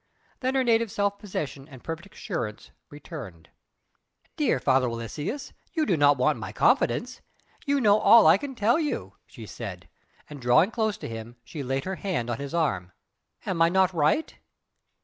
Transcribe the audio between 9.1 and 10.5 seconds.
she said and